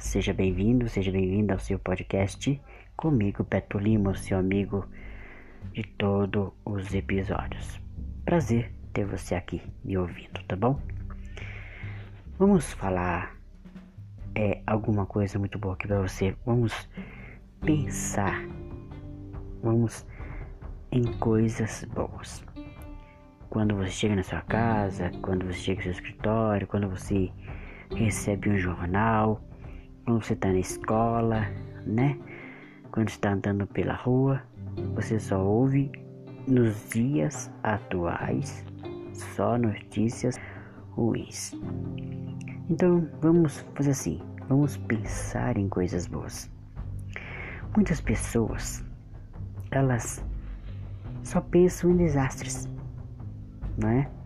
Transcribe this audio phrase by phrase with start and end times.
[0.00, 2.60] seja bem-vindo, seja bem-vinda ao seu podcast
[2.96, 4.88] comigo, Beto Lima, seu amigo
[5.72, 7.78] de todos os episódios.
[8.24, 10.80] Prazer ter você aqui me ouvindo, tá bom?
[12.38, 13.36] Vamos falar
[14.34, 16.34] é, alguma coisa muito boa aqui para você.
[16.46, 16.88] Vamos
[17.60, 18.42] pensar,
[19.62, 20.06] vamos
[20.90, 22.42] em coisas boas.
[23.50, 27.30] Quando você chega na sua casa, quando você chega no seu escritório, quando você
[27.94, 29.42] recebe um jornal,
[30.04, 31.46] quando você está na escola,
[31.86, 32.18] né?
[32.90, 34.42] Quando está andando pela rua,
[34.94, 35.90] você só ouve
[36.46, 38.64] nos dias atuais
[39.36, 40.36] só notícias
[40.92, 41.52] ruins.
[42.68, 46.50] Então vamos fazer assim, vamos pensar em coisas boas.
[47.74, 48.84] Muitas pessoas,
[49.70, 50.24] elas
[51.22, 52.68] só pensam em desastres,
[53.78, 54.19] não é?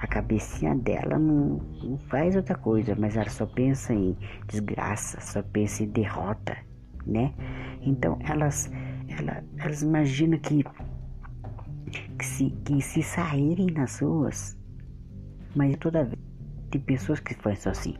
[0.00, 5.42] A cabecinha dela não, não faz outra coisa, mas ela só pensa em desgraça, só
[5.42, 6.56] pensa em derrota,
[7.04, 7.34] né?
[7.80, 8.70] Então elas,
[9.08, 10.64] ela, elas imaginam que,
[12.16, 14.56] que, se, que se saírem nas ruas,
[15.56, 16.20] mas toda vez
[16.70, 17.96] tem pessoas que pensam assim.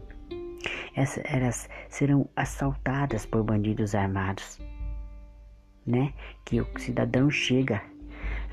[0.94, 4.60] Essas, elas serão assaltadas por bandidos armados,
[5.84, 6.12] né?
[6.44, 7.82] Que o cidadão chega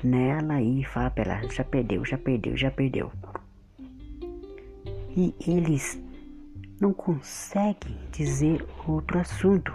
[0.02, 3.12] nela e fala para ela: já perdeu, já perdeu, já perdeu.
[5.16, 6.00] E eles
[6.80, 9.72] não conseguem dizer outro assunto,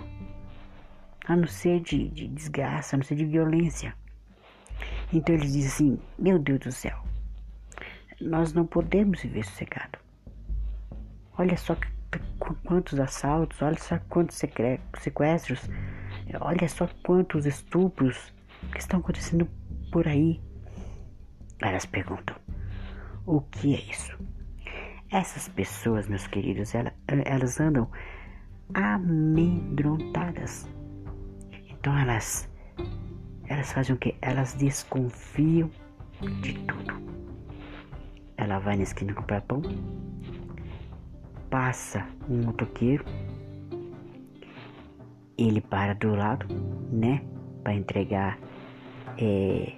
[1.25, 3.95] a não ser de, de desgraça, a não ser de violência.
[5.11, 7.03] Então eles dizem assim: Meu Deus do céu,
[8.19, 9.99] nós não podemos viver sossegado.
[11.37, 11.75] Olha só
[12.65, 15.69] quantos assaltos, olha só quantos sequestros,
[16.39, 18.33] olha só quantos estupros
[18.71, 19.49] que estão acontecendo
[19.91, 20.41] por aí.
[21.61, 22.35] Elas perguntam:
[23.25, 24.17] o que é isso?
[25.11, 27.89] Essas pessoas, meus queridos, elas, elas andam
[28.73, 30.67] amedrontadas.
[31.69, 32.49] Então elas,
[33.47, 34.15] elas fazem o que?
[34.21, 35.69] Elas desconfiam
[36.41, 37.01] de tudo.
[38.37, 39.61] Ela vai na esquina comprar pão,
[41.49, 43.03] passa um motoqueiro,
[45.37, 46.47] ele para do lado,
[46.91, 47.23] né,
[47.63, 48.39] para entregar
[49.21, 49.73] é,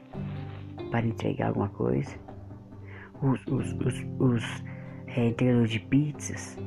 [0.90, 2.16] para entregar alguma coisa.
[3.22, 4.64] Os, os, os, os
[5.08, 6.58] é, entregadores de pizzas,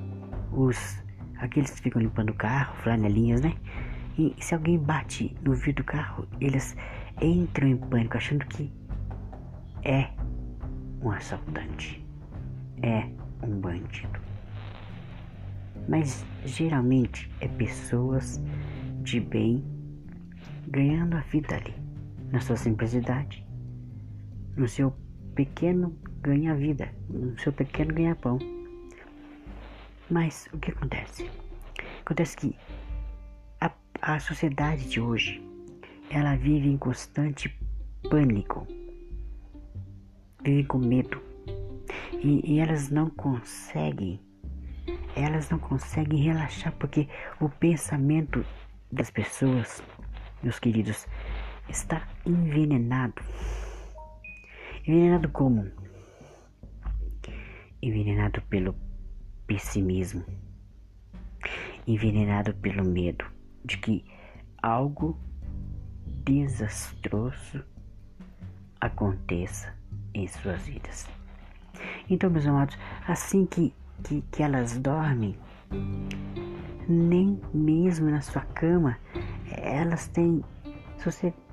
[0.53, 1.03] os
[1.39, 3.55] aqueles que ficam limpando o carro, flanelinhas, né?
[4.19, 6.77] E se alguém bate no vidro do carro, eles
[7.21, 8.73] entram em pânico achando que
[9.85, 10.09] é
[11.03, 12.03] um assaltante,
[12.83, 13.07] é
[13.43, 14.19] um bandido.
[15.89, 18.41] Mas geralmente é pessoas
[19.03, 19.63] de bem
[20.69, 21.86] ganhando a vida ali
[22.37, 23.43] na sua simplicidade,
[24.59, 24.93] no seu
[25.35, 28.39] pequeno ganha-vida, no seu pequeno ganha-pão.
[30.11, 31.31] Mas o que acontece?
[32.03, 32.55] Acontece que
[33.59, 35.43] a, a sociedade de hoje
[36.11, 37.59] ela vive em constante
[38.11, 38.67] pânico,
[40.45, 41.23] vive com medo
[42.23, 44.21] e, e elas não conseguem,
[45.17, 47.09] elas não conseguem relaxar porque
[47.41, 48.45] o pensamento
[48.93, 49.83] das pessoas,
[50.43, 51.07] meus queridos,
[51.69, 53.23] está envenenado.
[54.87, 55.67] Envenenado como?
[57.83, 58.75] Envenenado pelo
[59.47, 60.25] pessimismo.
[61.87, 63.25] Envenenado pelo medo
[63.65, 64.05] de que
[64.63, 65.19] algo
[66.25, 67.65] desastroso
[68.81, 69.75] aconteça
[70.15, 71.09] em suas vidas.
[72.09, 73.73] Então, meus amados, assim que,
[74.03, 75.37] que, que elas dormem,
[76.89, 78.99] nem mesmo na sua cama,
[79.51, 80.45] elas têm
[80.99, 81.46] sossego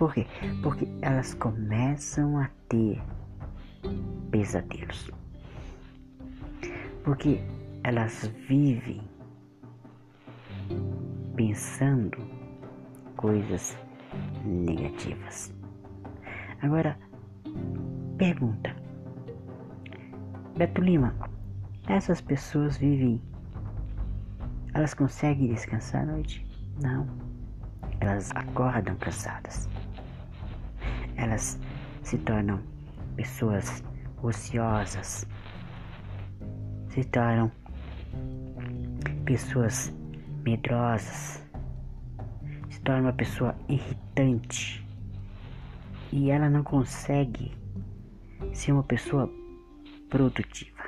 [0.00, 0.26] por quê?
[0.62, 3.02] Porque elas começam a ter
[4.30, 5.10] pesadelos.
[7.04, 7.38] Porque
[7.84, 9.02] elas vivem
[11.36, 12.16] pensando
[13.14, 13.76] coisas
[14.42, 15.54] negativas.
[16.62, 16.96] Agora,
[18.16, 18.74] pergunta:
[20.56, 21.14] Beto Lima,
[21.86, 23.20] essas pessoas vivem.
[24.72, 26.46] Elas conseguem descansar à noite?
[26.80, 27.06] Não.
[28.00, 29.68] Elas acordam cansadas
[31.20, 31.60] elas
[32.02, 32.60] se tornam
[33.14, 33.84] pessoas
[34.22, 35.26] ociosas,
[36.88, 37.52] se tornam
[39.24, 39.92] pessoas
[40.42, 41.44] medrosas,
[42.70, 44.84] se torna uma pessoa irritante
[46.10, 47.54] e ela não consegue
[48.54, 49.30] ser uma pessoa
[50.08, 50.80] produtiva.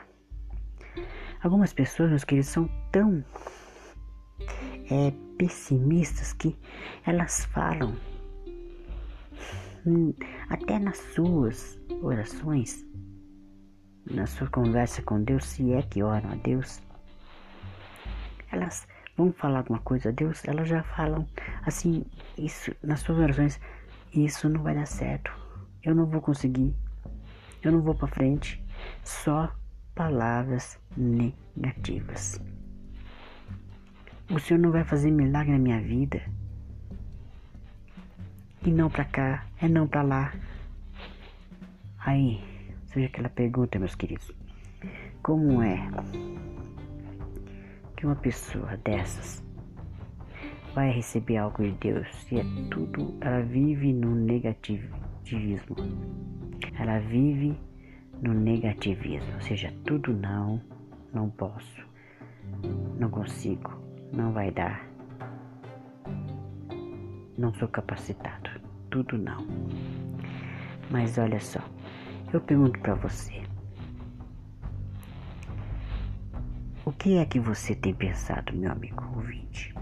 [1.43, 3.23] Algumas pessoas, meus queridos, são tão
[4.91, 6.57] é, pessimistas que
[7.05, 7.95] elas falam
[10.49, 12.85] até nas suas orações,
[14.11, 16.81] na sua conversa com Deus, se é que oram a Deus,
[18.51, 18.87] elas
[19.17, 21.27] vamos falar alguma coisa a Deus, elas já falam
[21.65, 22.05] assim,
[22.37, 23.61] isso nas suas orações,
[24.15, 25.33] isso não vai dar certo.
[25.83, 26.75] Eu não vou conseguir.
[27.63, 28.63] Eu não vou para frente.
[29.03, 29.53] Só
[29.95, 32.41] palavras negativas.
[34.31, 36.23] O Senhor não vai fazer milagre na minha vida.
[38.65, 40.33] E não para cá, é não para lá.
[41.99, 42.41] Aí,
[42.87, 44.31] seja aquela pergunta, meus queridos.
[45.23, 45.79] Como é
[47.97, 49.43] que uma pessoa dessas
[50.75, 55.77] vai receber algo de Deus se é tudo, ela vive no negativismo.
[56.79, 57.59] Ela vive
[58.23, 60.61] no negativismo, ou seja, tudo não,
[61.13, 61.87] não posso,
[62.99, 63.73] não consigo,
[64.13, 64.89] não vai dar,
[67.37, 68.51] não sou capacitado,
[68.93, 69.45] tudo não.
[70.91, 71.61] Mas olha só,
[72.33, 73.43] eu pergunto para você,
[76.85, 79.73] O que é que você tem pensado, meu amigo ouvinte?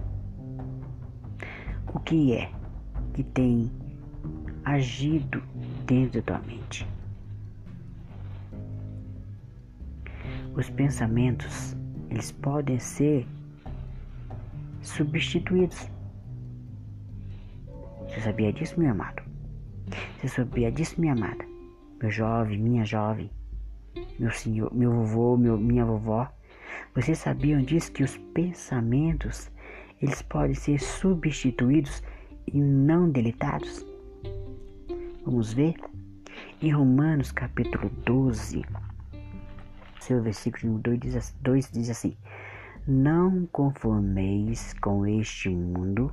[1.95, 2.53] O que é
[3.15, 3.73] que tem
[4.67, 5.43] agido
[5.87, 6.87] dentro da tua mente?
[10.55, 11.75] Os pensamentos,
[12.11, 13.27] eles podem ser
[14.83, 15.91] substituídos.
[18.11, 19.23] Você sabia disso, meu amado?
[20.19, 21.45] Você sabia disso, minha amada?
[22.01, 23.31] Meu jovem, minha jovem,
[24.19, 26.31] meu senhor, meu vovô, meu, minha vovó
[26.95, 29.51] vocês sabiam disso que os pensamentos
[30.03, 32.03] eles podem ser substituídos
[32.47, 33.87] e não deletados?
[35.25, 35.75] Vamos ver?
[36.61, 38.65] Em Romanos capítulo 12,
[40.01, 42.17] seu versículo 2 diz, 2 diz assim:
[42.87, 46.13] Não conformeis com este mundo,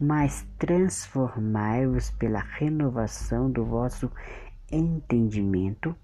[0.00, 4.10] mas transformai-vos pela renovação do vosso
[4.72, 5.94] entendimento,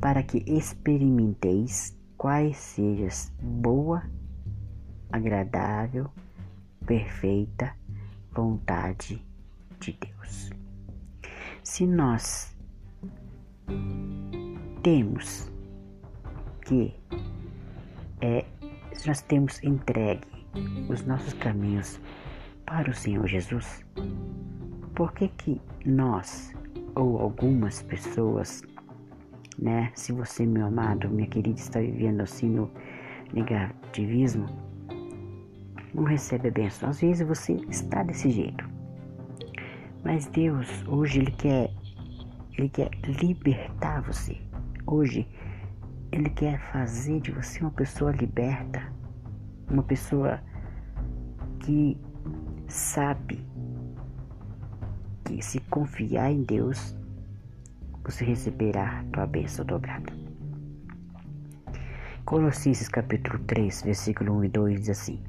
[0.00, 4.02] para que experimenteis quais sejas boa,
[5.12, 6.10] agradável,
[6.84, 7.72] perfeita
[8.32, 9.24] vontade
[9.78, 10.50] de Deus.
[11.62, 12.56] Se nós
[14.82, 15.50] temos
[16.62, 16.94] que
[18.20, 18.44] é,
[18.94, 20.26] se nós temos entregue
[20.88, 22.00] os nossos caminhos
[22.66, 23.84] para o Senhor Jesus,
[24.94, 26.52] por que que nós
[26.94, 28.62] ou algumas pessoas
[29.60, 29.92] né?
[29.94, 32.70] Se você, meu amado, minha querida, está vivendo assim no
[33.32, 34.46] negativismo,
[35.94, 36.88] não recebe a benção.
[36.88, 38.68] Às vezes você está desse jeito.
[40.02, 41.70] Mas Deus, hoje, Ele quer,
[42.56, 42.90] Ele quer
[43.22, 44.40] libertar você.
[44.86, 45.28] Hoje,
[46.10, 48.82] Ele quer fazer de você uma pessoa liberta.
[49.70, 50.40] Uma pessoa
[51.60, 51.98] que
[52.70, 53.44] sabe
[55.24, 56.96] que se confiar em Deus,
[58.04, 60.12] você receberá tua bênção dobrada.
[62.24, 65.22] Colossenses capítulo 3, versículo 1 e 2 diz assim: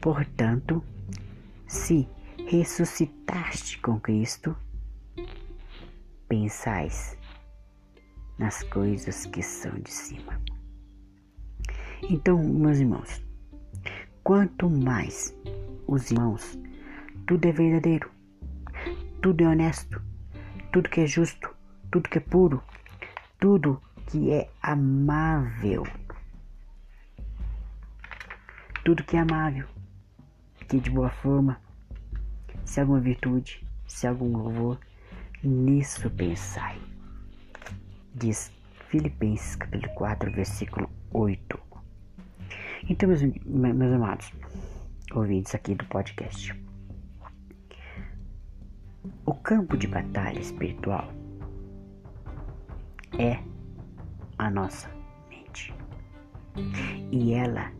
[0.00, 0.82] Portanto,
[1.66, 2.08] se
[2.46, 4.56] ressuscitaste com Cristo,
[6.28, 7.18] pensais
[8.38, 10.40] nas coisas que são de cima.
[12.08, 13.22] Então, meus irmãos,
[14.22, 15.34] quanto mais
[15.90, 16.56] os irmãos,
[17.26, 18.08] tudo é verdadeiro,
[19.20, 20.00] tudo é honesto,
[20.72, 21.52] tudo que é justo,
[21.90, 22.62] tudo que é puro,
[23.40, 25.84] tudo que é amável.
[28.84, 29.66] Tudo que é amável,
[30.68, 31.60] que é de boa forma,
[32.64, 34.78] se alguma virtude, se algum louvor,
[35.42, 36.80] nisso pensai.
[38.14, 38.52] Diz
[38.88, 41.58] Filipenses capítulo 4, versículo 8.
[42.88, 44.32] Então, meus, meus amados,
[45.14, 46.54] ouvintes aqui do podcast.
[49.26, 51.08] O campo de batalha espiritual
[53.18, 53.38] é
[54.38, 54.90] a nossa
[55.28, 55.74] mente.
[57.10, 57.72] E ela,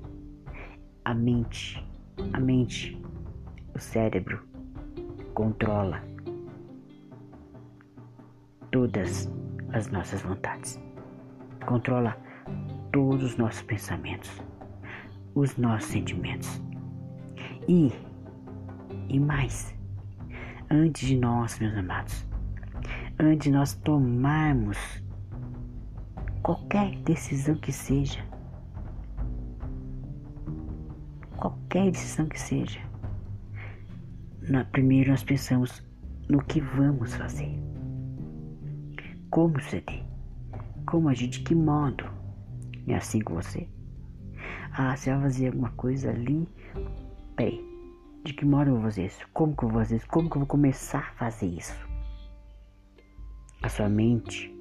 [1.04, 1.84] a mente,
[2.32, 3.00] a mente,
[3.74, 4.42] o cérebro,
[5.34, 6.02] controla
[8.70, 9.30] todas
[9.72, 10.80] as nossas vontades,
[11.66, 12.16] controla
[12.92, 14.30] todos os nossos pensamentos,
[15.34, 16.69] os nossos sentimentos.
[17.72, 17.92] E,
[19.08, 19.72] e mais,
[20.68, 22.26] antes de nós, meus amados,
[23.16, 24.76] antes de nós tomarmos
[26.42, 28.18] qualquer decisão que seja,
[31.36, 32.80] qualquer decisão que seja,
[34.48, 35.80] na, primeiro nós pensamos
[36.28, 37.56] no que vamos fazer,
[39.30, 40.02] como proceder,
[40.86, 42.04] como agir, de que modo.
[42.88, 43.68] É assim com você?
[44.72, 46.48] Ah, você vai fazer alguma coisa ali?
[47.40, 47.58] Peraí,
[48.22, 49.26] de que modo eu vou fazer isso?
[49.32, 50.06] Como que eu vou fazer isso?
[50.08, 51.88] Como que eu vou começar a fazer isso?
[53.62, 54.54] A sua mente,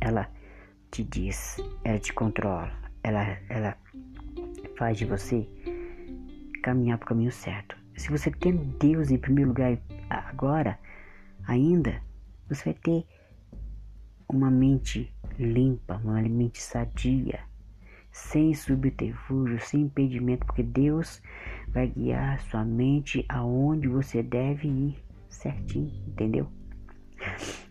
[0.00, 0.28] ela
[0.90, 3.78] te diz, ela te controla, ela, ela
[4.76, 5.48] faz de você
[6.64, 7.76] caminhar para o caminho certo.
[7.96, 9.78] Se você tem Deus em primeiro lugar
[10.10, 10.76] agora,
[11.46, 12.02] ainda,
[12.48, 13.06] você vai ter
[14.28, 17.38] uma mente limpa, uma mente sadia,
[18.10, 21.22] sem subterfúgio, sem impedimento, porque Deus
[21.74, 26.48] vai guiar sua mente aonde você deve ir certinho, entendeu?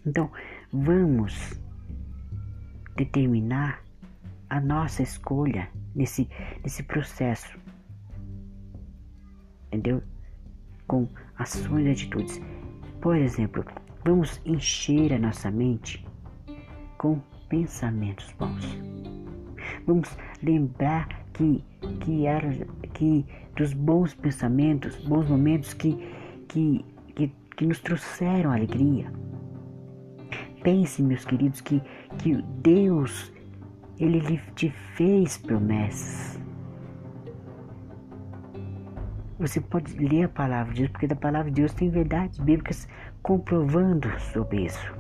[0.06, 0.30] Então,
[0.72, 1.60] vamos
[2.98, 3.82] determinar
[4.50, 6.30] a nossa escolha nesse,
[6.62, 7.58] nesse processo,
[9.68, 10.04] entendeu?
[10.86, 11.08] Com
[11.38, 12.42] ações e atitudes.
[13.02, 13.66] Por exemplo,
[14.06, 16.06] vamos encher a nossa mente
[16.98, 18.78] com pensamentos bons.
[19.88, 21.64] Vamos lembrar que
[22.02, 22.50] que era
[22.94, 23.26] que
[23.56, 25.94] dos bons pensamentos, bons momentos que
[26.48, 26.86] que
[27.16, 29.12] que, que nos trouxeram alegria.
[30.64, 31.82] Pense, meus queridos, que
[32.20, 33.32] que Deus
[34.00, 36.40] ele te fez promessas.
[39.40, 42.88] Você pode ler a palavra de Deus, porque da palavra de Deus tem verdades bíblicas
[43.22, 44.94] comprovando sobre isso.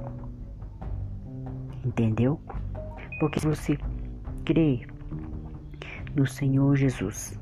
[1.86, 2.42] Entendeu?
[3.20, 3.78] Porque se você
[4.44, 4.86] crê
[6.16, 7.40] no Senhor Jesus,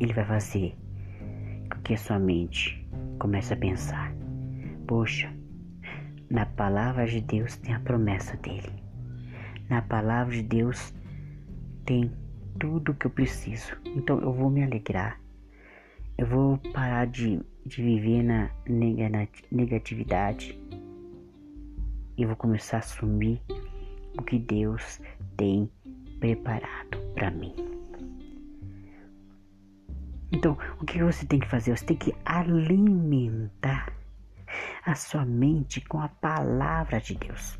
[0.00, 0.74] Ele vai fazer
[1.72, 2.86] com que a sua mente
[3.18, 4.12] comece a pensar:
[4.86, 5.32] Poxa,
[6.28, 8.72] na palavra de Deus tem a promessa dele.
[9.68, 10.94] Na palavra de Deus
[11.84, 12.10] tem
[12.58, 13.76] tudo o que eu preciso.
[13.84, 15.20] Então eu vou me alegrar.
[16.18, 18.50] Eu vou parar de, de viver na
[19.50, 20.58] negatividade
[22.16, 23.40] e vou começar a assumir
[24.16, 25.00] o que Deus
[25.36, 25.68] tem
[26.20, 27.73] preparado para mim.
[30.34, 31.76] Então, o que você tem que fazer?
[31.76, 33.92] Você tem que alimentar
[34.84, 37.56] a sua mente com a palavra de Deus.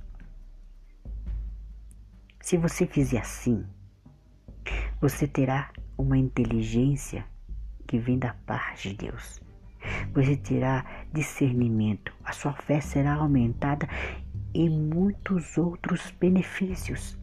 [2.41, 3.65] Se você fizer assim,
[5.01, 7.25] você terá uma inteligência
[7.87, 9.41] que vem da parte de Deus.
[10.13, 13.89] Você terá discernimento, a sua fé será aumentada
[14.53, 17.17] e muitos outros benefícios.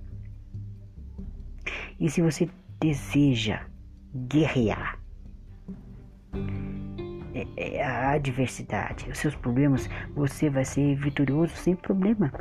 [1.99, 3.65] E se você deseja
[4.15, 5.00] guerrear
[7.83, 12.31] a adversidade, os seus problemas, você vai ser vitorioso sem problema.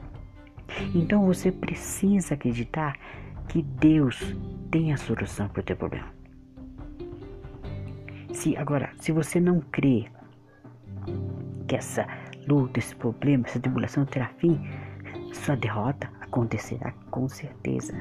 [0.95, 2.97] Então você precisa acreditar
[3.49, 4.37] que Deus
[4.71, 6.09] tem a solução para o teu problema.
[8.33, 10.07] Se agora, se você não crê
[11.67, 12.07] que essa
[12.47, 14.59] luta, esse problema, essa tribulação terá fim,
[15.33, 17.95] sua derrota acontecerá com certeza.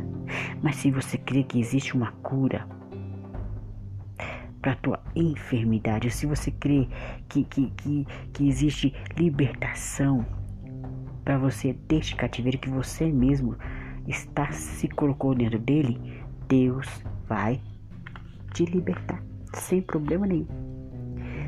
[0.62, 2.68] Mas se você crê que existe uma cura
[4.62, 6.88] para a tua enfermidade, se você crê
[7.28, 10.26] que, que, que, que existe libertação
[11.24, 13.56] para você deste cativeiro que você mesmo
[14.08, 16.88] está se colocou dentro dele, Deus
[17.28, 17.62] vai
[18.54, 19.24] te libertar
[19.54, 20.48] sem problema nenhum.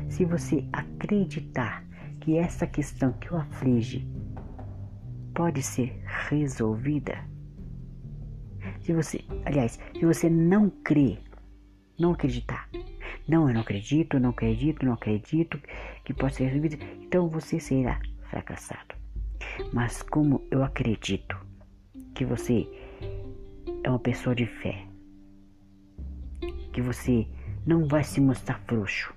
[0.08, 1.84] Se você acreditar
[2.20, 4.06] que essa questão que o aflige
[5.34, 7.18] pode ser resolvida,
[8.80, 11.18] se você, aliás, se você não crê,
[11.98, 12.61] não acreditar,
[13.32, 15.58] não, eu não acredito, não acredito, não acredito
[16.04, 17.98] que pode ser resolvido, então você será
[18.28, 18.94] fracassado.
[19.72, 21.34] Mas como eu acredito
[22.14, 22.68] que você
[23.82, 24.86] é uma pessoa de fé,
[26.74, 27.26] que você
[27.66, 29.14] não vai se mostrar frouxo,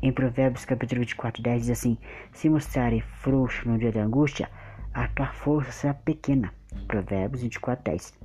[0.00, 1.98] em Provérbios capítulo 24, 10 diz assim:
[2.32, 4.50] Se mostrares frouxo no dia da angústia,
[4.94, 6.54] a tua força será pequena.
[6.88, 8.18] Provérbios 24, 10.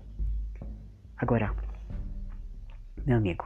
[1.17, 1.53] Agora,
[3.05, 3.45] meu amigo,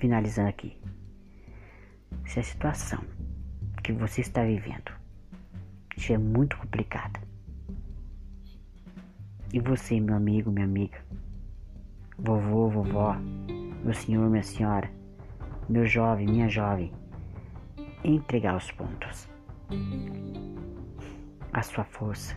[0.00, 0.76] finalizando aqui.
[2.26, 3.04] Se a situação
[3.84, 4.90] que você está vivendo
[5.96, 7.20] estiver muito complicada,
[9.52, 10.98] e você, meu amigo, minha amiga,
[12.18, 13.16] vovô, vovó,
[13.84, 14.90] meu senhor, minha senhora,
[15.68, 16.92] meu jovem, minha jovem,
[18.02, 19.28] entregar os pontos.
[21.52, 22.36] A sua força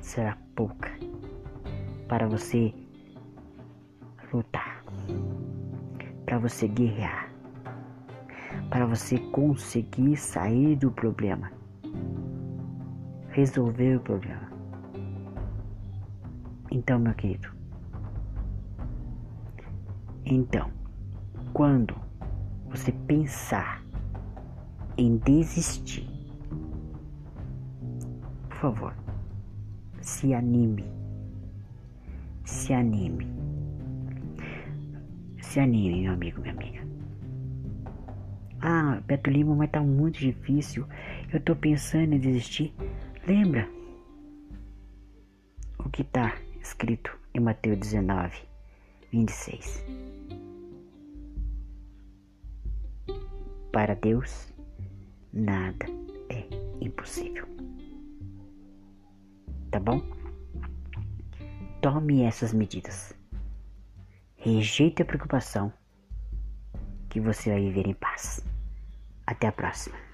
[0.00, 0.90] será pouca
[2.06, 2.74] para você
[4.32, 4.84] lutar,
[6.24, 7.30] para você guerrear,
[8.68, 11.50] para você conseguir sair do problema,
[13.30, 14.50] resolver o problema.
[16.70, 17.50] Então, meu querido,
[20.24, 20.70] então,
[21.52, 21.94] quando
[22.68, 23.82] você pensar
[24.96, 26.08] em desistir,
[28.48, 28.94] por favor,
[30.00, 30.84] se anime.
[32.44, 33.39] Se anime.
[35.50, 36.80] Se anime, meu amigo, minha amiga.
[38.60, 40.86] Ah, Beto Lima, mas tá muito difícil.
[41.32, 42.72] Eu tô pensando em desistir.
[43.26, 43.68] Lembra
[45.76, 48.32] o que tá escrito em Mateus 19,
[49.10, 49.84] 26.
[53.72, 54.54] Para Deus,
[55.32, 55.86] nada
[56.28, 56.46] é
[56.80, 57.44] impossível.
[59.72, 60.00] Tá bom?
[61.82, 63.19] Tome essas medidas.
[64.42, 65.70] Rejeite a preocupação
[67.10, 68.42] que você vai viver em paz.
[69.26, 70.09] Até a próxima.